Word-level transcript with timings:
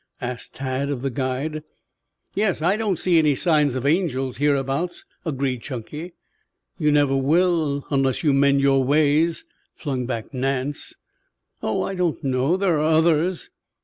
asked 0.19 0.55
Tad 0.55 0.89
of 0.89 1.03
the 1.03 1.11
guide. 1.11 1.61
"Yes, 2.33 2.59
I 2.59 2.75
don't 2.75 2.97
see 2.97 3.19
any 3.19 3.35
signs 3.35 3.75
of 3.75 3.85
angels 3.85 4.37
hereabouts," 4.37 5.05
agreed 5.25 5.61
Chunky. 5.61 6.13
"You 6.79 6.91
never 6.91 7.15
will 7.15 7.85
unless 7.91 8.23
you 8.23 8.33
mend 8.33 8.61
your 8.61 8.83
ways," 8.83 9.45
flung 9.75 10.07
back 10.07 10.33
Nance. 10.33 10.95
"Oh, 11.61 11.83
I 11.83 11.93
don't 11.93 12.23
know. 12.23 12.57
There 12.57 12.79
are 12.79 12.95
others." 12.95 13.51